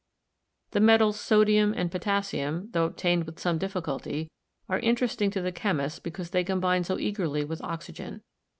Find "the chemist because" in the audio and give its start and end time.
5.43-6.31